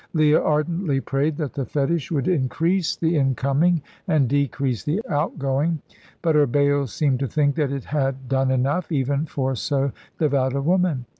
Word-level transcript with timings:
Leah 0.13 0.41
ardently 0.41 0.99
prayed 0.99 1.37
that 1.37 1.53
the 1.53 1.63
fetish 1.63 2.09
would 2.09 2.27
increase 2.27 2.95
the 2.95 3.15
incoming 3.17 3.83
and 4.07 4.27
decrease 4.27 4.83
the 4.83 4.99
outgoing, 5.07 5.79
but 6.23 6.33
her 6.33 6.47
Baal 6.47 6.87
seemed 6.87 7.19
to 7.19 7.27
think 7.27 7.53
that 7.53 7.71
it 7.71 7.83
had 7.83 8.27
done 8.27 8.49
enough, 8.49 8.91
even 8.91 9.27
for 9.27 9.53
so 9.53 9.91
devout 10.17 10.55
a 10.55 10.61
woman. 10.63 11.05